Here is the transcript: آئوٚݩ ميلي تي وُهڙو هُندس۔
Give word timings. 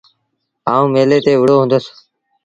آئوٚݩ 0.71 0.91
ميلي 0.93 1.19
تي 1.25 1.33
وُهڙو 1.37 1.55
هُندس۔ 1.61 1.85